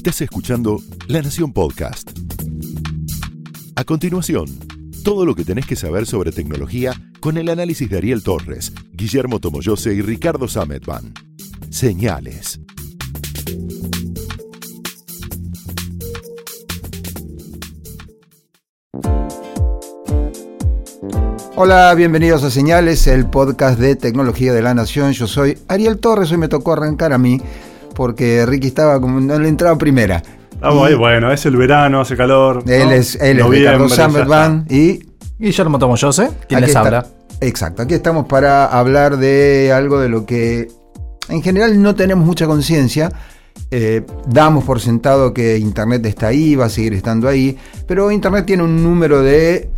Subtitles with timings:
[0.00, 2.10] Estás escuchando La Nación Podcast.
[3.76, 4.46] A continuación,
[5.04, 9.40] todo lo que tenés que saber sobre tecnología con el análisis de Ariel Torres, Guillermo
[9.40, 11.12] Tomoyose y Ricardo Sametban.
[11.68, 12.60] Señales.
[21.56, 25.12] Hola, bienvenidos a Señales, el podcast de tecnología de la Nación.
[25.12, 27.38] Yo soy Ariel Torres, hoy me tocó arrancar a mí
[27.94, 30.22] porque Ricky estaba como no le entraba primera.
[30.52, 32.62] Estamos ahí, bueno, es el verano, hace calor.
[32.66, 32.90] Él ¿no?
[32.92, 35.00] es, él es Ricardo y
[35.38, 37.06] Guillermo Tomoyose, quien les está- habla.
[37.40, 40.68] Exacto, aquí estamos para hablar de algo de lo que
[41.30, 43.10] en general no tenemos mucha conciencia.
[43.70, 48.44] Eh, damos por sentado que Internet está ahí, va a seguir estando ahí, pero Internet
[48.46, 49.70] tiene un número de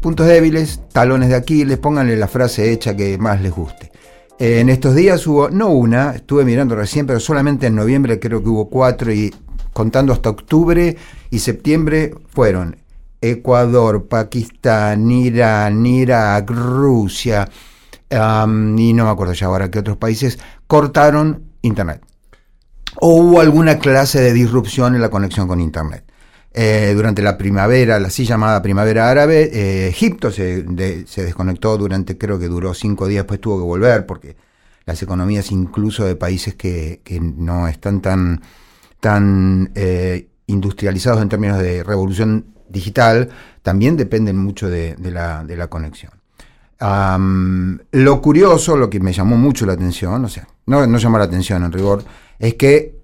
[0.00, 3.90] puntos débiles, talones de Aquiles, pónganle la frase hecha que más les guste.
[4.38, 8.42] Eh, en estos días hubo, no una, estuve mirando recién, pero solamente en noviembre creo
[8.42, 9.34] que hubo cuatro y
[9.72, 10.96] contando hasta octubre
[11.30, 12.76] y septiembre fueron
[13.20, 17.48] Ecuador, Pakistán, Irán, Irak, Rusia,
[18.10, 22.00] y no me acuerdo ya ahora qué otros países cortaron Internet.
[23.00, 26.07] O hubo alguna clase de disrupción en la conexión con Internet.
[26.54, 30.64] Eh, durante la primavera, la así llamada primavera árabe, eh, Egipto se,
[31.06, 34.34] se desconectó durante, creo que duró cinco días, después tuvo que volver, porque
[34.86, 38.40] las economías incluso de países que, que no están tan,
[38.98, 43.28] tan eh, industrializados en términos de revolución digital,
[43.62, 46.12] también dependen mucho de, la, de la conexión.
[46.80, 51.24] Lo curioso, lo que me llamó mucho la atención, o sea, no, no llamó la
[51.24, 52.04] atención en rigor,
[52.38, 52.96] es que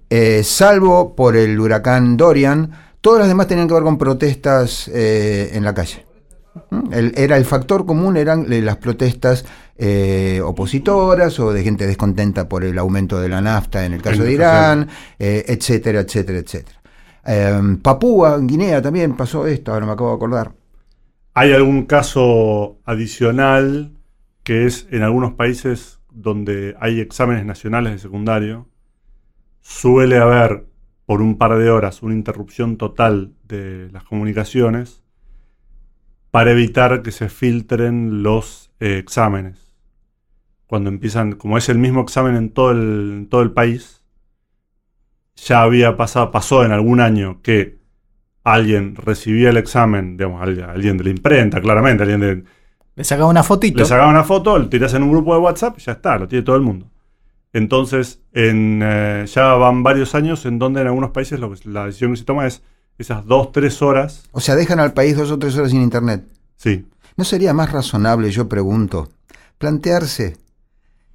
[0.43, 2.71] salvo por el huracán Dorian,
[3.05, 6.07] todas las demás tenían que ver con protestas eh, en la calle.
[6.91, 9.45] El- era el factor común, eran eh, las protestas
[9.77, 14.23] eh, opositoras o de gente descontenta por el aumento de la nafta en el caso
[14.23, 14.89] de Irán,
[15.19, 16.81] eh, etcétera, etcétera, etcétera.
[17.23, 20.51] Em, Papúa, Guinea también pasó esto, ahora me acabo de acordar.
[21.35, 23.91] Hay algún caso adicional
[24.43, 28.67] que es en algunos países donde hay exámenes nacionales de secundario,
[29.61, 30.65] suele haber
[31.05, 35.03] por un par de horas una interrupción total de las comunicaciones
[36.31, 39.75] para evitar que se filtren los eh, exámenes.
[40.67, 44.03] Cuando empiezan, como es el mismo examen en todo el, en todo el país,
[45.35, 47.77] ya había pasado, pasó en algún año que
[48.43, 52.43] alguien recibía el examen, digamos, alguien, de la imprenta, claramente, alguien de,
[52.95, 53.79] Le sacaba una fotito.
[53.79, 56.43] le sacaba una foto, lo tiras en un grupo de WhatsApp, ya está, lo tiene
[56.43, 56.87] todo el mundo.
[57.55, 62.11] Entonces, en, eh, ya van varios años en donde en algunos países lo la decisión
[62.11, 62.61] que se toma es
[62.97, 64.23] esas dos, tres horas.
[64.33, 66.25] O sea, dejan al país dos o tres horas sin internet.
[66.57, 66.85] Sí,
[67.15, 69.07] ¿No sería más razonable, yo pregunto,
[69.57, 70.35] plantearse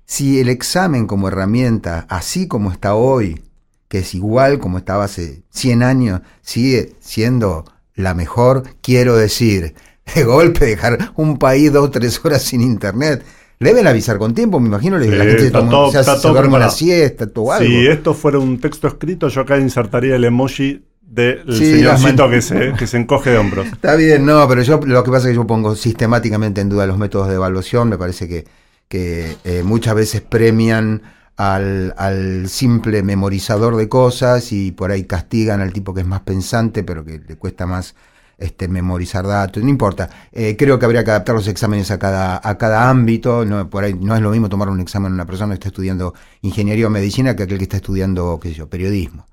[0.07, 3.43] si el examen como herramienta, así como está hoy,
[3.89, 8.65] que es igual como estaba hace 100 años, sigue siendo la mejor?
[8.81, 9.75] Quiero decir,
[10.15, 13.27] de golpe dejar un país dos o tres horas sin internet.
[13.63, 15.93] Le deben avisar con tiempo, me imagino, le- Sí, la gente se, está toma- todo-
[15.93, 17.67] se hace- está se todo duerme una siesta o algo.
[17.67, 22.31] si esto fuera un texto escrito, yo acá insertaría el emoji del Sí, las señorcito
[22.31, 23.67] que se, que se encoge de hombros.
[23.73, 26.87] Está bien, no, pero yo lo que pasa es que yo pongo sistemáticamente en duda
[26.87, 27.91] los métodos de evaluación.
[27.91, 28.47] Me parece que,
[28.89, 31.03] que eh, muchas veces premian
[31.37, 36.21] al, al simple memorizador de cosas y por ahí castigan al tipo que es más
[36.21, 37.95] pensante, pero que le cuesta más
[38.41, 39.63] este, memorizar datos.
[39.63, 40.09] No importa.
[40.33, 43.45] Eh, creo que habría que adaptar los exámenes a cada, a cada ámbito.
[43.45, 45.69] No, por ahí no es lo mismo tomar un examen a una persona que está
[45.69, 49.27] estudiando ingeniería o medicina que aquel que está estudiando, qué sé yo, periodismo.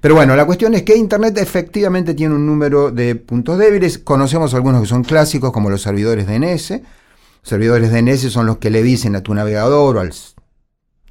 [0.00, 3.98] Pero bueno, la cuestión es que Internet efectivamente tiene un número de puntos débiles.
[3.98, 6.70] Conocemos algunos que son clásicos, como los servidores DNS.
[6.70, 10.12] Los servidores DNS son los que le dicen a tu navegador o al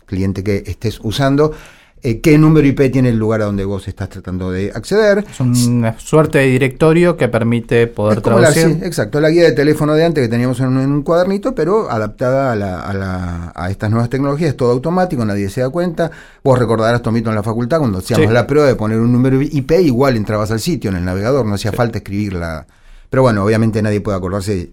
[0.05, 1.53] cliente que estés usando
[2.01, 5.25] eh, qué número IP tiene el lugar a donde vos estás tratando de acceder.
[5.29, 8.67] Es una suerte de directorio que permite poder la, traducir.
[8.67, 11.53] sí, exacto, la guía de teléfono de antes que teníamos en un, en un cuadernito,
[11.53, 15.69] pero adaptada a, la- a la- a estas nuevas tecnologías, todo automático, nadie se da
[15.69, 16.09] cuenta.
[16.43, 18.33] Vos recordarás, Tomito, en la facultad, cuando hacíamos Sí.
[18.33, 21.55] la prueba de poner un número IP, igual entrabas al sitio en el navegador, no
[21.55, 22.65] hacía falta escribirla.
[23.09, 24.71] Pero bueno, obviamente nadie puede acordarse de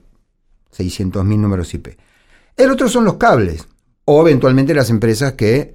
[0.76, 1.88] 600.000 números IP.
[2.56, 3.66] El otro son los cables,
[4.04, 5.74] o eventualmente las empresas que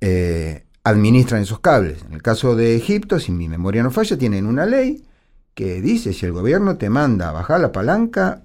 [0.00, 2.02] eh, administran esos cables.
[2.04, 5.04] En el caso de Egipto, si mi memoria no falla, tienen una ley
[5.54, 8.42] que dice si el gobierno te manda a bajar la palanca,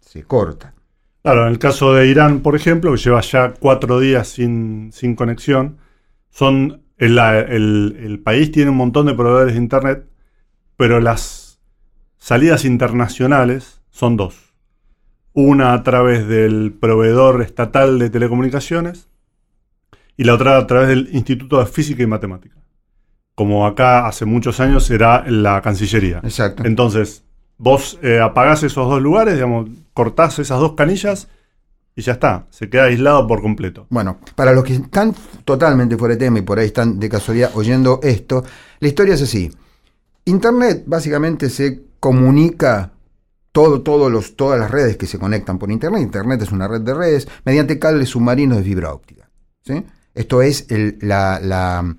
[0.00, 0.74] se corta.
[1.22, 5.14] Claro, en el caso de Irán, por ejemplo, que lleva ya cuatro días sin, sin
[5.16, 5.78] conexión,
[6.30, 10.06] son el, el- el país tiene un montón de proveedores de Internet,
[10.76, 11.60] pero las
[12.18, 14.54] salidas internacionales son dos.
[15.32, 19.08] Una a través del proveedor estatal de telecomunicaciones
[20.16, 22.56] y la otra a través del Instituto de Física y Matemática.
[23.34, 26.20] como acá hace muchos años era la Cancillería.
[26.22, 26.62] Exacto.
[26.64, 27.24] Entonces,
[27.58, 31.28] vos eh, apagás esos dos lugares, digamos, cortás esas dos canillas
[31.96, 33.86] y ya está, se queda aislado por completo.
[33.90, 35.14] Bueno, para los que están
[35.44, 38.44] totalmente fuera de tema y por ahí están de casualidad oyendo esto,
[38.80, 39.50] la historia es así.
[40.24, 42.92] Internet básicamente se comunica
[43.52, 46.02] todo, todos los, todas las redes que se conectan por Internet.
[46.02, 49.30] Internet es una red de redes mediante cables submarinos de fibra óptica.
[49.62, 49.84] ¿sí?
[50.14, 51.94] Esto es el- la, la-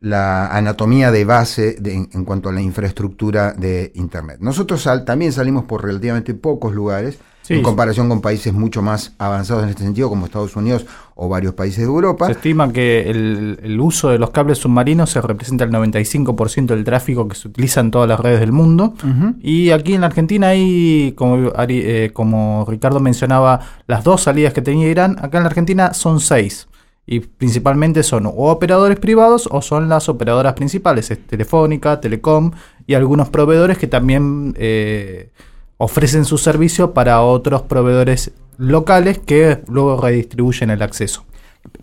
[0.00, 4.38] la anatomía de base de- en, en cuanto a la infraestructura de Internet.
[4.40, 7.54] Nosotros sal- también salimos por relativamente pocos lugares, Sí.
[7.54, 10.84] en comparación con países mucho más avanzados en este sentido, como Estados Unidos
[11.14, 12.26] o varios países de Europa.
[12.26, 16.84] Se estima que el, el uso de los cables submarinos se representa el 95% del
[16.84, 18.92] tráfico que se utiliza en todas las redes del mundo.
[19.40, 24.52] Y aquí en la Argentina hay, como, Ari- eh, como Ricardo mencionaba, las dos salidas
[24.52, 25.16] que tenía Irán.
[25.18, 26.68] Acá en la Argentina son seis.
[27.10, 32.50] Y principalmente son o operadores privados o son las operadoras principales, es Telefónica, Telecom
[32.86, 35.30] y algunos proveedores que también eh,
[35.78, 41.24] ofrecen su servicio para otros proveedores locales que luego redistribuyen el acceso.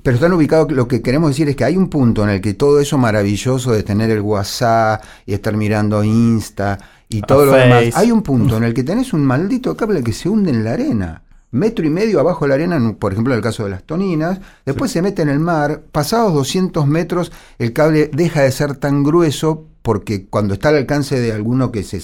[0.04, 2.54] Pero están ubicados, lo que queremos decir es que hay un punto en el que
[2.54, 6.77] todo eso maravilloso de tener el WhatsApp y estar mirando Insta
[7.10, 7.63] y todo lo Face.
[7.63, 10.63] demás, hay un punto en el que tenés un maldito cable que se hunde en
[10.63, 11.25] la arena.
[11.56, 13.84] Metro y medio abajo de la arena, en- por ejemplo en el caso de las
[13.84, 18.75] toninas, después se mete en el mar, pasados 200 metros el cable deja de ser
[18.75, 22.02] tan grueso porque cuando está al alcance de alguno que se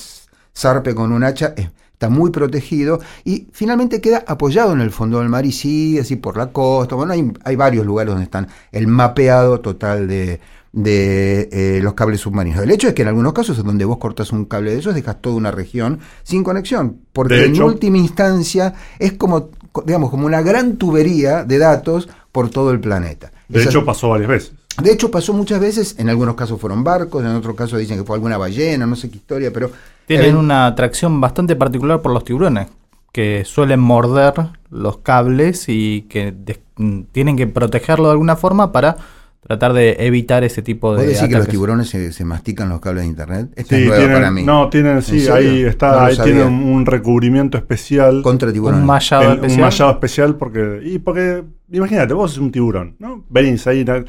[0.55, 5.29] zarpe con un hacha, está muy protegido y finalmente queda apoyado en el fondo del
[5.29, 6.95] mar y sigue así por la costa.
[6.95, 8.47] Bueno, hay, hay varios lugares donde están.
[8.71, 10.39] El mapeado total de,
[10.73, 12.63] de, eh, los cables submarinos.
[12.63, 14.95] El hecho es que en algunos casos en donde vos cortas un cable de esos
[14.95, 20.25] dejas toda una región sin conexión, porque en última instancia es como, co- digamos, como
[20.25, 23.31] una gran tubería de datos por todo el planeta.
[23.49, 24.53] De Esas- hecho, pasó varias veces.
[24.81, 28.05] de hecho, pasó muchas veces, en algunos casos fueron barcos, en otros casos dicen que
[28.05, 29.69] fue alguna ballena, no sé qué historia, pero...
[30.07, 32.67] Tienen eh, una atracción bastante particular por los tiburones,
[33.11, 34.33] que suelen morder
[34.69, 36.33] los cables y que
[36.77, 38.95] mm, tienen que protegerlo de alguna forma para
[39.41, 42.79] tratar de evitar ese tipo ¿Vos de decís que los tiburones se, se mastican los
[42.79, 43.49] cables de internet?
[43.55, 44.43] Esta Sí, es tienen, para mí.
[44.43, 45.33] No, tienen, sí, serio?
[45.35, 46.33] ahí está, No ahí sabía.
[46.35, 48.21] tienen un recubrimiento especial.
[48.21, 48.81] Contra tiburones.
[48.81, 49.61] Un mallado El- un especial.
[49.61, 50.79] mallado especial porque.
[50.83, 53.25] Y porque, imagínate, vos sos un tiburón, ¿no?
[53.29, 53.83] Venís ahí.
[53.83, 54.05] decís,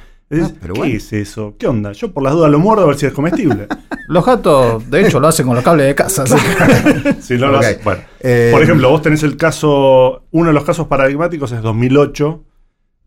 [0.50, 0.94] Ah, pero ¿Qué bueno.
[0.96, 1.54] es eso?
[1.58, 1.92] ¿Qué onda?
[1.92, 3.66] Yo por las dudas lo muerdo a ver si es comestible.
[4.08, 6.24] Los gatos, de hecho, lo hacen con los cables de casa.
[7.20, 7.64] si no lo Ok.
[7.64, 8.00] haces- bueno.
[8.20, 10.24] Eh, Por ejemplo, vos tenés el caso.
[10.30, 12.44] Uno de los casos paradigmáticos es 2008,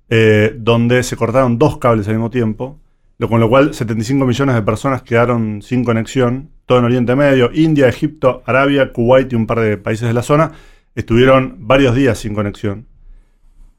[0.09, 2.79] eh, donde se cortaron dos cables al mismo tiempo.
[3.17, 6.49] Con lo cual 75 millones de personas quedaron sin conexión.
[6.65, 10.23] Todo en Oriente Medio, India, Egipto, Arabia, Kuwait y un par de países de la
[10.23, 10.51] zona
[10.95, 12.87] estuvieron varios días sin conexión.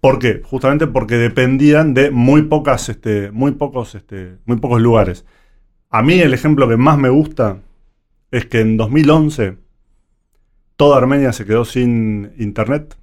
[0.01, 0.41] ¿Por qué?
[0.45, 5.25] Justamente porque dependían de muy pocas, este, muy pocos, este, muy pocos lugares.
[5.91, 7.61] A mí el ejemplo que más me gusta
[8.31, 9.57] es que en 2011
[10.77, 12.97] toda Armenia se quedó sin internet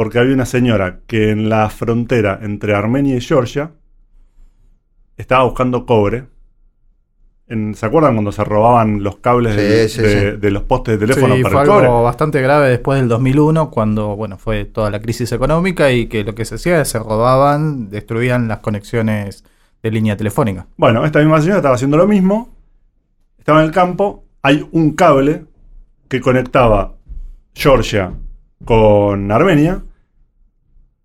[0.00, 3.72] porque había una señora que en la frontera entre Armenia y Georgia
[5.18, 6.24] estaba buscando cobre.
[7.46, 10.36] En- ¿Se acuerdan cuando se robaban los cables Sí, de, sí, de- sí.
[10.38, 11.86] de los postes de teléfono Sí, para fue el cobre?
[11.86, 16.24] algo bastante grave después del 2001, cuando bueno fue toda la crisis económica y que
[16.24, 19.44] lo que se hacía es se robaban, destruían las conexiones
[19.82, 20.66] de línea telefónica.
[20.78, 22.56] Bueno, esta misma señora estaba haciendo lo mismo.
[23.38, 24.24] Estaba en el campo.
[24.40, 25.44] Hay un cable
[26.08, 26.94] que conectaba
[27.54, 28.14] Georgia
[28.64, 29.82] con Armenia.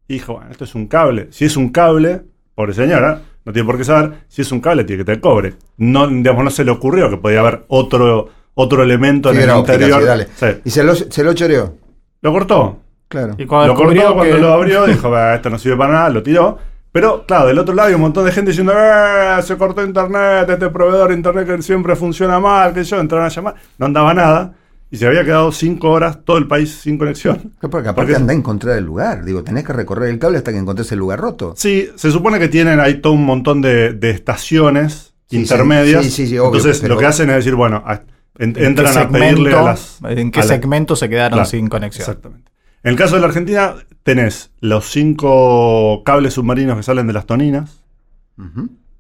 [0.08, 1.28] Y dijo, bueno, esto es un cable.
[1.32, 2.22] Si es un cable,
[2.54, 4.12] pobre señora, no tiene por qué saber.
[4.28, 5.54] Si es un cable, tiene que tener cobre.
[5.78, 9.74] No, digamos, no se le ocurrió que podía haber otro, otro elemento en el óptica,
[9.74, 10.02] interior.
[10.02, 10.28] sí, dale.
[10.36, 10.46] Sí.
[10.66, 11.74] Y se lo, se lo choreó.
[12.22, 12.80] Lo cortó.
[13.08, 13.36] Claro.
[13.38, 16.10] Y cuando Lo cortó cuando que- lo abrió, dijo, "Bah, esto no sirve para nada,
[16.10, 16.58] lo tiró.
[16.92, 20.50] Pero, claro, del otro lado hay un montón de gente diciendo, "Eh, se cortó internet,
[20.50, 23.56] este proveedor de internet que siempre funciona mal, que yo, entraron a llamar.
[23.78, 24.54] No andaba nada.
[24.92, 27.54] Y se había quedado cinco horas todo el país sin conexión.
[27.60, 29.26] Porque aparte Porque- anda a encontrar el lugar.
[29.26, 31.54] Digo, tenés que recorrer el cable hasta que encontres el lugar roto.
[31.58, 36.04] Sí, se supone que tienen ahí todo un montón de, de estaciones Sí, intermedias.
[36.06, 38.02] sí, sí, sí, obvio, Entonces, pero- lo que hacen es decir, bueno, a-
[38.38, 40.00] en- ¿En qué entran a pedirle a las.
[40.04, 42.02] ¿En qué la- segmento se quedaron Claro, sin conexión?
[42.02, 42.52] Exactamente.
[42.84, 43.74] En el caso de la Argentina,
[44.04, 47.82] tenés los cinco cables submarinos que salen de las toninas.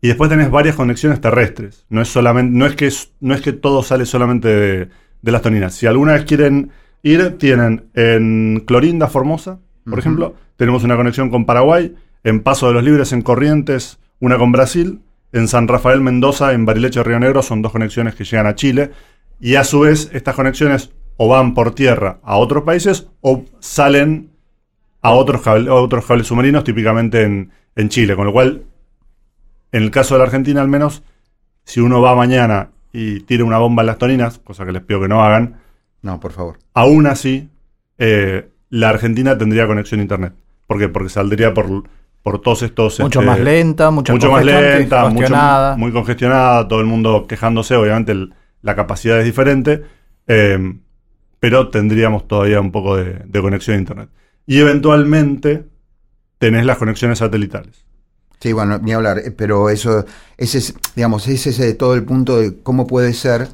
[0.01, 1.85] Y después tenés varias conexiones terrestres.
[1.89, 4.89] No es solamente, no es que no es que todo sale solamente de,
[5.21, 5.73] de las toninas.
[5.75, 6.71] Si alguna vez quieren
[7.03, 12.73] ir, tienen en Clorinda, Formosa, por ejemplo, tenemos una conexión con Paraguay, en Paso de
[12.73, 17.41] los Libres, en Corrientes, una con Brasil, en San Rafael, Mendoza, en Barileche, Río Negro,
[17.43, 18.91] son dos conexiones que llegan a Chile.
[19.39, 24.31] Y a su vez, estas conexiones o van por tierra a otros países o salen
[25.01, 28.15] a otros, cable- a otros cables submarinos, típicamente en, en Chile.
[28.15, 28.63] Con lo cual,
[29.71, 31.03] en el caso de la Argentina al menos,
[31.63, 35.01] si uno va mañana y tira una bomba en las toninas, cosa que les pido
[35.01, 35.57] que no hagan,
[36.01, 36.59] No, por favor.
[36.73, 37.49] aún así,
[37.97, 40.33] eh, la Argentina tendría conexión a internet.
[40.67, 40.87] ¿Por qué?
[40.89, 41.83] Porque saldría por,
[42.23, 42.99] por todos estos...
[42.99, 45.77] Mucho este, más lenta, mucho, mucho más lenta, mucho, congestionada.
[45.77, 49.83] muy congestionada, todo el mundo quejándose, obviamente el- la capacidad es diferente,
[50.27, 50.75] eh,
[51.39, 54.09] pero tendríamos todavía un poco de, de conexión a Internet.
[54.47, 55.65] Y eventualmente
[56.39, 57.84] tenés las conexiones satelitales.
[58.39, 60.05] Sí, bueno, ni hablar, eh, pero eso,
[60.37, 63.49] ese es, digamos, ese es eh, todo el punto de cómo puede ser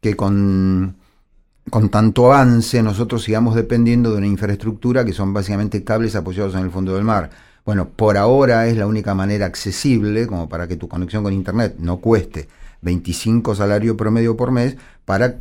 [0.00, 0.96] que con,
[1.70, 6.60] con tanto avance nosotros sigamos dependiendo de una infraestructura que son básicamente cables apoyados en
[6.60, 7.30] el fondo del mar.
[7.64, 11.76] Bueno, por ahora es la única manera accesible como para que tu conexión con Internet
[11.78, 12.48] no cueste
[12.82, 15.36] 25 salario promedio por mes para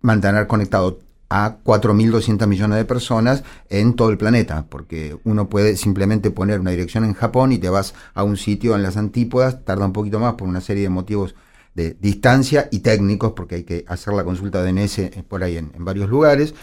[0.00, 0.98] mantener conectado
[1.34, 6.72] a 4.200 millones de personas en todo el planeta, porque uno puede simplemente poner una
[6.72, 10.20] dirección en Japón y te vas a un sitio en las antípodas, tarda un poquito
[10.20, 11.34] más por una serie de motivos
[11.74, 15.72] de distancia y técnicos, porque hay que hacer la consulta de DNS por ahí en,
[15.78, 16.54] varios lugares,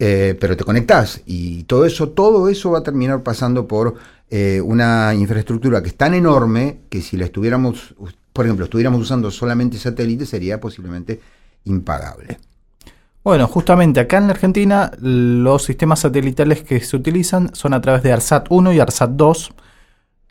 [0.00, 3.94] eh, pero te conectás y todo eso, todo eso va a terminar pasando por
[4.30, 7.94] eh, una infraestructura que es tan enorme que si la estuviéramos,
[8.32, 11.20] por ejemplo, estuviéramos usando solamente satélites sería posiblemente
[11.66, 12.38] impagable.
[13.28, 18.02] Bueno, justamente acá en la Argentina los sistemas satelitales que se utilizan son a través
[18.02, 19.50] de ARSAT 1 y ARSAT 2,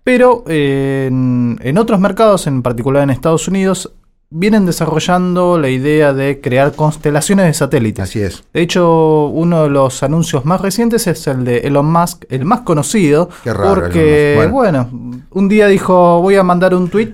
[0.03, 3.91] pero eh, en, en otros mercados, en particular en Estados Unidos,
[4.31, 8.03] vienen desarrollando la idea de crear constelaciones de satélites.
[8.03, 8.43] Así es.
[8.51, 12.61] De hecho, uno de los anuncios más recientes es el de Elon Musk, el más
[12.61, 14.51] conocido, Qué raro, porque, Musk.
[14.51, 14.89] bueno.
[15.29, 17.11] un día dijo, voy a mandar un tweet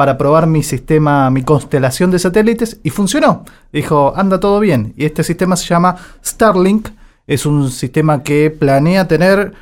[0.00, 3.44] para probar mi sistema, mi constelación de satélites, y funcionó.
[3.70, 4.94] Dijo, anda todo bien.
[4.96, 6.88] Y este sistema se llama Starlink,
[7.26, 9.52] es un sistema que planea tener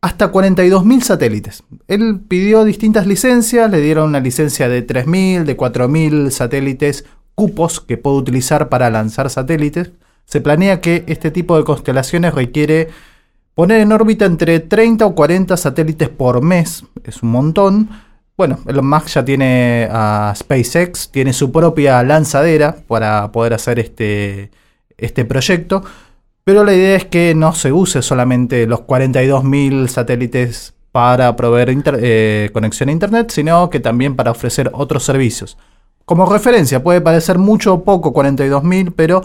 [0.00, 1.62] hasta 42.000 satélites.
[1.86, 7.04] Él pidió distintas licencias, le dieron una licencia de 3.000, de 4.000 satélites,
[7.36, 9.92] cupos que puede utilizar para lanzar satélites.
[10.24, 12.88] Se planea que este tipo de constelaciones requiere
[13.54, 17.88] poner en órbita entre 30 o 40 satélites por mes, es un montón.
[18.36, 24.50] Bueno, Elon Musk ya tiene a SpaceX, tiene su propia lanzadera para poder hacer este,
[24.98, 25.82] este proyecto.
[26.44, 32.50] Pero la idea es que no se use solamente los 42.000 satélites para proveer eh,
[32.52, 35.56] conexión a Internet, sino que también para ofrecer otros servicios.
[36.04, 39.22] Como referencia, puede parecer mucho o poco 42.000, pero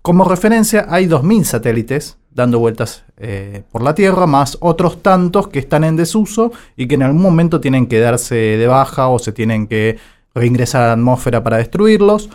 [0.00, 5.58] como referencia hay 2.000 satélites dando vueltas eh, por la Tierra, más otros tantos que
[5.58, 9.32] están en desuso y que en algún momento tienen que darse de baja o se
[9.32, 9.98] tienen que
[10.34, 12.30] reingresar a la atmósfera para destruirlos.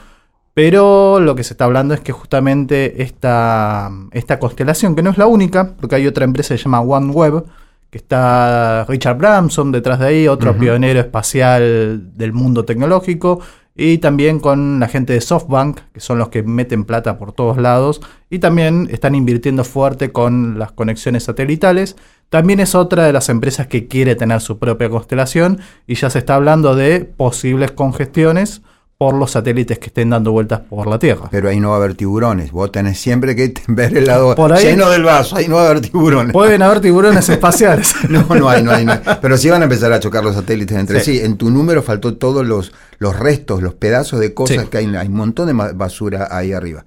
[0.54, 5.18] Pero lo que se está hablando es que justamente esta, esta constelación, que no es
[5.18, 7.46] la única, porque hay otra empresa que se llama OneWeb,
[7.90, 13.40] que está Richard Branson detrás de ahí, otro pionero espacial del mundo tecnológico,
[13.75, 17.58] y también con la gente de SoftBank, que son los que meten plata por todos
[17.58, 21.96] lados, y también están invirtiendo fuerte con las conexiones satelitales.
[22.30, 26.20] También es otra de las empresas que quiere tener su propia constelación, y ya se
[26.20, 28.62] está hablando de posibles congestiones
[29.03, 31.27] por los satélites que estén dando vueltas por la Tierra.
[31.29, 32.51] Pero ahí no va a haber tiburones.
[32.53, 35.36] Vos tenés siempre que ver el lado Por ahí- lleno del vaso.
[35.36, 36.31] Ahí no va a haber tiburones.
[36.31, 37.93] Pueden haber tiburones espaciales.
[38.10, 39.01] No, no hay, no hay, no hay.
[39.22, 41.17] Pero sí van a empezar a chocar los satélites entre sí.
[41.19, 41.25] Sí.
[41.25, 44.67] En tu número faltó todos los, los restos, los pedazos de cosas Sí.
[44.69, 44.95] que hay.
[44.95, 46.86] Hay un montón de basura ahí arriba.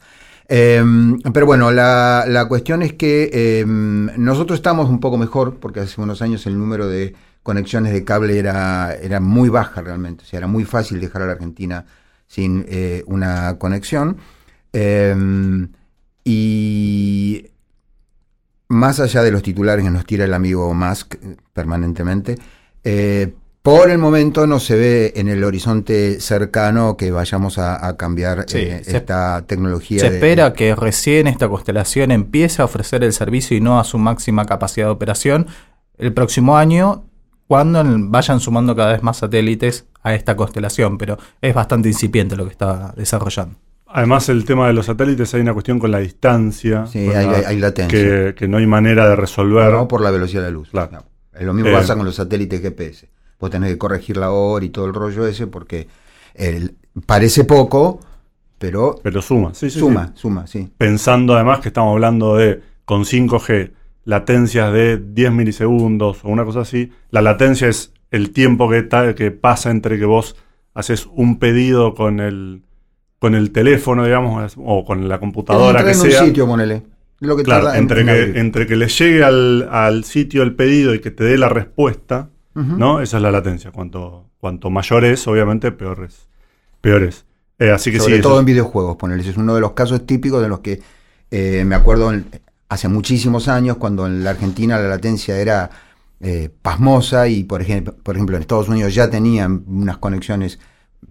[0.48, 0.82] Eh,
[1.34, 6.00] pero bueno, la, la cuestión es que eh, nosotros estamos un poco mejor, porque hace
[6.00, 10.24] unos años el número de conexiones de cable era, era muy baja realmente.
[10.24, 11.84] O sea, era muy fácil dejar a la Argentina
[12.26, 14.16] sin eh, una conexión.
[14.72, 15.66] Eh,
[16.24, 17.46] y
[18.68, 22.36] más allá de los titulares que nos tira el amigo Musk eh, permanentemente,
[22.84, 27.96] eh, por el momento no se ve en el horizonte cercano que vayamos a, a
[27.96, 30.00] cambiar Sí, eh, se- esta tecnología.
[30.00, 33.84] Se de- espera que recién esta constelación empiece a ofrecer el servicio y no a
[33.84, 35.46] su máxima capacidad de operación
[35.98, 37.06] el próximo año,
[37.46, 42.44] cuando vayan sumando cada vez más satélites a esta constelación, pero es bastante incipiente lo
[42.44, 43.56] que está desarrollando.
[43.88, 46.86] Además, el tema de los satélites, hay una cuestión con la distancia.
[46.86, 47.98] Sí, hay, la- hay latencia.
[47.98, 49.72] que, que no hay manera de resolver.
[49.72, 50.70] No por la velocidad de la luz.
[50.70, 50.90] Claro.
[50.92, 51.04] No.
[51.40, 53.08] Lo mismo Eh, pasa con los satélites GPS.
[53.38, 55.86] Vos tenés que corregir la hora y todo el rollo ese porque
[56.34, 56.74] el-
[57.06, 58.00] parece poco,
[58.58, 59.54] pero Pero suma.
[59.54, 60.12] Sí, sí, suma, sí.
[60.16, 60.68] suma, sí.
[60.78, 63.70] Pensando además que estamos hablando de, con 5G,
[64.06, 66.90] latencias de 10 milisegundos o una cosa así.
[67.10, 70.36] La latencia es el tiempo que, que pasa entre que vos
[70.72, 72.62] haces un pedido con el,
[73.18, 76.20] con el teléfono, digamos, o con la computadora que en sea.
[76.22, 76.82] un sitio, ponele.
[77.20, 80.42] Lo que Claro, tarda en- entre en que, entre que le llegue al, al sitio
[80.42, 82.30] el pedido y que te dé la respuesta.
[82.54, 83.02] ¿no?
[83.02, 83.70] Esa es la latencia.
[83.70, 86.26] Cuanto, cuanto mayor es, obviamente, peor es,
[86.80, 87.26] peores.
[87.58, 89.26] Eh, así que Sobre sí, todo eso- en videojuegos, ponerles.
[89.26, 90.80] Es uno de los casos típicos de los que
[91.30, 92.26] eh, me acuerdo en-
[92.68, 95.70] hace muchísimos años, cuando en la Argentina la latencia era
[96.20, 100.58] eh, pasmosa y, por ejemplo, por ejemplo, en Estados Unidos ya tenían unas conexiones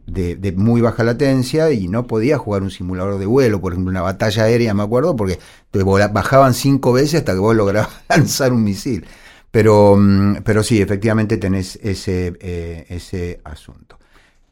[0.08, 3.92] de, de muy baja latencia y no podía jugar un simulador de vuelo, por ejemplo,
[3.92, 5.40] una batalla aérea, me acuerdo, porque
[5.72, 9.06] te bajaban cinco veces hasta que vos lograbas lanzar un misil.
[9.52, 13.98] Pero, mm, pero sí, efectivamente tenés ese, eh, ese asunto.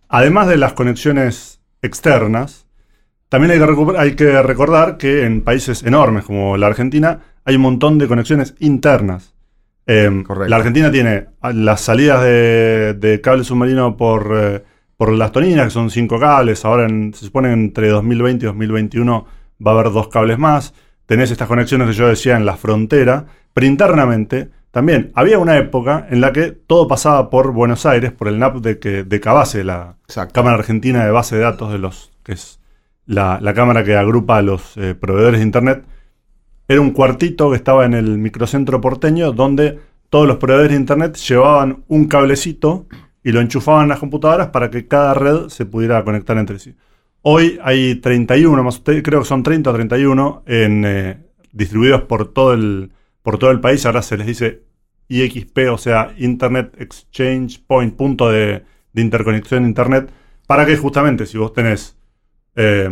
[0.08, 2.63] Además de las conexiones externas,
[3.34, 7.56] también hay que, recu- hay que recordar que en países enormes como la Argentina hay
[7.56, 9.34] un montón de conexiones internas.
[9.88, 10.50] Eh, Correcto.
[10.50, 14.64] la Argentina tiene las salidas de, de cable submarino por, eh,
[14.98, 16.64] por las toninas, que son cinco cables.
[16.64, 19.26] Ahora en- se supone que entre 2020 y 2021
[19.66, 20.76] va a haber dos cables más.
[21.08, 23.26] Tenés estas conexiones que yo decía en la frontera.
[23.52, 28.28] Pero internamente también había una época en la que todo pasaba por Buenos Aires, por
[28.28, 30.34] el NAP de, que, de Cabase, la Exacto.
[30.34, 32.60] Cámara Argentina de Base de Datos de los, que es
[33.06, 35.86] la, la cámara que agrupa a los eh, proveedores de Internet.
[36.68, 39.80] Era un cuartito que estaba en el microcentro porteño donde
[40.10, 42.88] todos los proveedores de Internet llevaban un cablecito
[43.24, 46.76] y lo enchufaban en las computadoras para que cada red se pudiera conectar entre sí.
[47.22, 51.18] Hoy hay 31, más, creo que son 30 o 31 en, eh,
[51.54, 52.92] distribuidos por todo, el,
[53.22, 53.86] por todo el país.
[53.86, 54.64] Ahora se les dice
[55.08, 60.12] IXP, o sea, Internet Exchange Point, punto de, de interconexión a Internet,
[60.48, 61.98] para que justamente si vos tenés,
[62.56, 62.90] eh,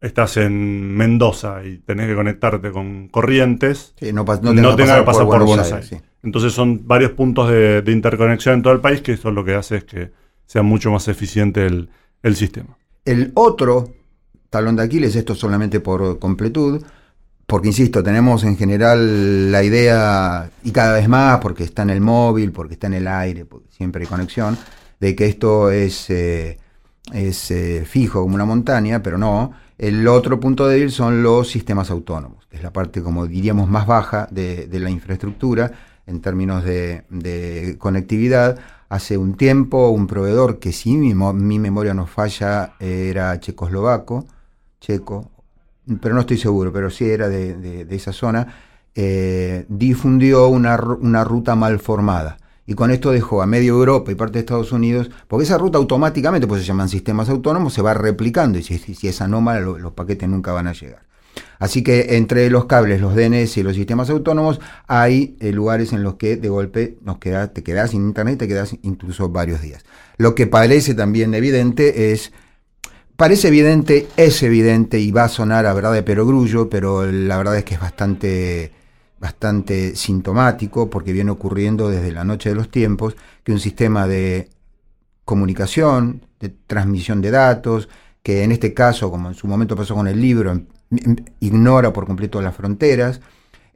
[0.00, 5.72] estás en Mendoza y tenés que conectarte con corrientes, Sí, no, que pasar por Buenos
[5.72, 5.88] Aires.
[5.88, 5.96] sí.
[6.24, 9.54] Entonces son varios puntos de, de interconexión en todo el país que eso lo que
[9.54, 10.12] hace es que
[10.46, 11.88] sea mucho más eficiente el,
[12.22, 12.76] el sistema.
[13.04, 13.92] El otro
[14.50, 16.82] talón de Aquiles, esto solamente por completud,
[17.46, 22.00] porque insisto, tenemos en general la idea, y cada vez más, porque está en el
[22.00, 24.56] móvil, porque está en el aire, porque siempre hay conexión,
[25.00, 26.58] de que esto es, eh,
[27.12, 29.52] es eh, fijo como una montaña, pero no.
[29.78, 33.86] El otro punto débil son los sistemas autónomos, que es la parte, como diríamos, más
[33.86, 35.72] baja de, la infraestructura
[36.06, 38.58] en términos de, conectividad.
[38.88, 44.26] Hace un tiempo, un proveedor que si mi, mi memoria no falla era checoslovaco,
[44.80, 45.30] checo,
[46.00, 48.46] pero no estoy seguro, pero sí era de, esa zona,
[48.94, 52.38] eh, difundió una, una ruta mal formada.
[52.66, 55.78] Y con esto dejó a medio Europa y parte de Estados Unidos, porque esa ruta
[55.78, 59.78] automáticamente, pues se llaman sistemas autónomos, se va replicando y si, si es anómala, lo-
[59.78, 61.02] los paquetes nunca van a llegar.
[61.58, 66.02] Así que entre los cables, los DNS y los sistemas autónomos, hay eh, lugares en
[66.02, 69.84] los que de golpe nos queda, te quedas sin internet, te quedas incluso varios días.
[70.18, 72.32] Lo que parece también evidente es
[73.16, 77.56] Parece evidente, es evidente y va a sonar a verdad de perogrullo, pero la verdad
[77.58, 78.72] es que es bastante,
[79.22, 84.50] bastante sintomático porque viene ocurriendo desde la noche de los tiempos que un sistema de
[85.24, 87.88] comunicación, de transmisión de datos,
[88.24, 91.92] que en este caso, como en su momento pasó con el libro, em- em- ignora
[91.92, 93.20] por completo las fronteras,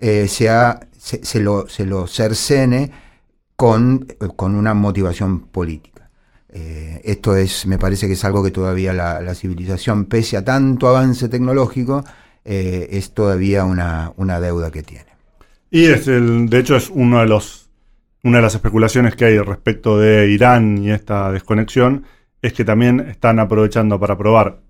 [0.01, 2.91] eh, se, lo, cercene
[3.55, 4.05] con,
[4.35, 6.11] con una motivación política.
[6.49, 10.89] Eh, esto es, me parece que es algo que todavía la, civilización, pese a tanto
[10.89, 12.05] avance tecnológico,
[12.45, 15.16] eh, es todavía una deuda que tiene.
[15.71, 17.71] Y es el, de hecho es uno de los,
[18.23, 22.05] una de las especulaciones que hay respecto de Irán y esta desconexión,
[22.43, 24.61] es que también están aprovechando para probar,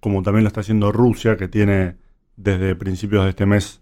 [0.00, 1.96] como también lo está haciendo Rusia, que tiene
[2.36, 3.80] desde principios de este mes,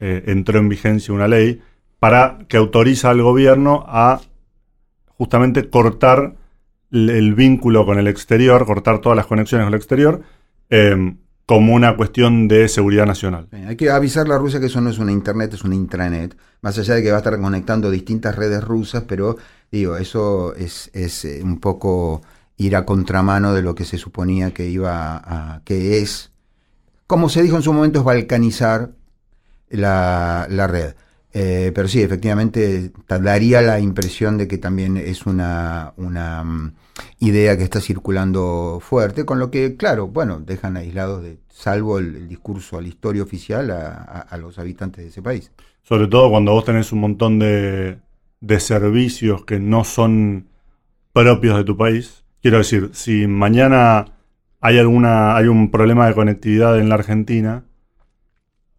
[0.00, 1.60] eh, entró en vigencia una ley,
[1.98, 4.20] para que autoriza al gobierno a
[5.06, 6.34] justamente cortar
[6.90, 10.22] el, vínculo con el exterior, cortar todas las conexiones con el exterior,
[10.68, 11.14] eh,
[11.46, 13.48] como una cuestión de seguridad nacional.
[13.66, 16.36] Hay que avisarle a Rusia que eso no es una internet, es una intranet.
[16.60, 19.36] Más allá de que va a estar conectando distintas redes rusas, pero
[19.70, 22.22] digo, eso es, es, eh, un poco
[22.56, 26.30] ir a contramano de lo que se suponía que iba a, que es,
[27.06, 28.92] como se dijo en su momento, es balcanizar
[29.70, 30.94] la, la red.
[31.34, 36.72] Eh, pero sí, efectivamente, daría la impresión de que también es una, una mm,
[37.18, 42.28] idea que está circulando fuerte, con lo que, claro, bueno, dejan aislados, de, salvo el,
[42.28, 45.52] discurso a la historia oficial, a, los habitantes de ese país.
[45.82, 47.98] Sobre todo cuando vos tenés un montón de,
[48.40, 50.48] de servicios que no son
[51.12, 52.24] propios de tu país.
[52.40, 54.06] Quiero decir, si mañana
[54.60, 57.64] hay alguna hay un problema de conectividad en la Argentina,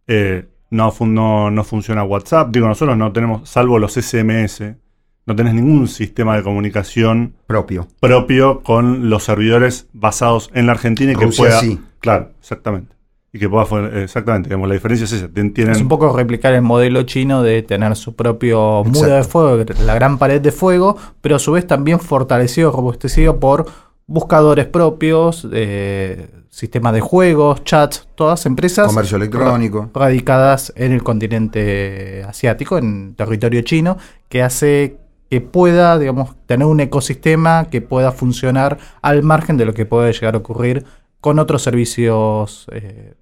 [0.08, 2.50] eh, no, no, no funciona WhatsApp.
[2.52, 4.76] Digo, nosotros no tenemos, salvo los SMS,
[5.26, 7.88] no tenés ningún sistema de comunicación Propio.
[8.00, 11.60] propio con los servidores basados en la Argentina y que pueda.
[11.60, 11.80] sí.
[12.00, 12.94] Claro, exactamente.
[13.32, 13.66] Y que pueda.
[14.04, 15.28] Exactamente, digamos, la diferencia es esa.
[15.30, 19.64] Tienen, Es un poco replicar el modelo chino de tener su propio muro de fuego,
[19.86, 23.66] la gran pared de fuego, pero a su vez también fortalecido, robustecido por
[24.06, 29.90] buscadores propios, eh, sistemas de juegos, chats, todas empresas Comercio electrónico.
[29.94, 33.98] radicadas en el continente asiático, en territorio chino,
[34.30, 34.98] que hace
[35.34, 40.14] que pueda, digamos, tener un ecosistema que pueda funcionar al margen de lo que puede
[40.14, 40.86] llegar a ocurrir
[41.22, 43.16] con otros servicios eh,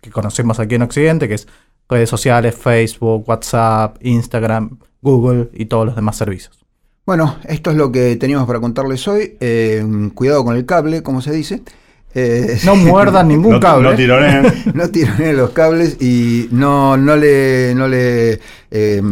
[0.00, 1.48] que conocemos aquí en Occidente, que es
[1.88, 6.64] redes sociales, Facebook, WhatsApp, Instagram, Google y todos los demás servicios.
[7.04, 9.36] Bueno, esto es lo que teníamos para contarles hoy.
[9.40, 11.64] Eh, cuidado con el cable, como se dice.
[12.14, 13.90] Eh, No muerdan ningún No, cable.
[14.74, 18.40] no tiren los cables y no, no le, no le
[18.70, 19.02] eh,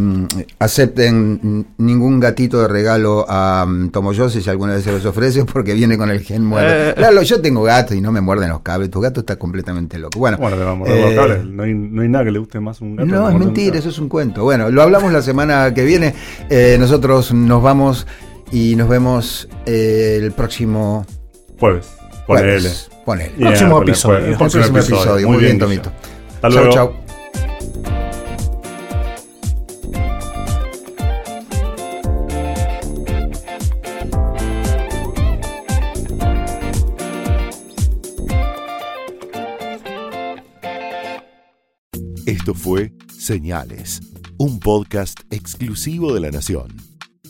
[0.59, 5.74] acepten ningún gatito de regalo a um, Tomoyose si alguna vez se los ofrece porque
[5.74, 6.72] viene con el gen muerto.
[6.72, 6.94] Eh.
[7.00, 8.90] Lalo, yo tengo gato y no me muerden los cables.
[8.90, 10.18] Tu gato está completamente loco.
[10.18, 11.44] Bueno, Bueno, le vamos a eh, los cables.
[11.44, 13.07] No hay, no hay nada que le guste más un gato.
[13.07, 14.44] No, es mentira, eso es un cuento.
[14.44, 16.14] Bueno, lo hablamos la semana que viene.
[16.48, 18.07] Eh, nosotros nos vamos
[18.50, 21.04] y nos vemos eh, el próximo
[21.59, 21.87] Jueves.
[22.27, 22.61] Ponele.
[22.61, 22.91] jueves.
[23.05, 23.33] Ponele.
[23.37, 24.19] Y Próximo miércoles, episodio.
[24.19, 24.31] jueves.
[24.31, 25.29] El próximo episodio.
[25.29, 25.61] Muy bien, Guille.
[25.61, 25.93] Tomito.
[26.35, 26.73] Hasta Chau, luego.
[26.73, 26.93] chau.
[42.27, 44.01] Esto fue Señales,
[44.39, 46.69] un podcast exclusivo de La Nación.